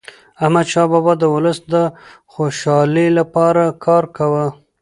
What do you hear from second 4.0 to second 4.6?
کاوه.